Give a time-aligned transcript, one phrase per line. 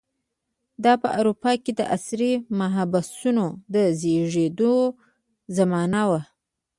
[0.83, 4.75] دا په اروپا کې د عصري محبسونو د زېږېدو
[5.57, 6.21] زمانه وه.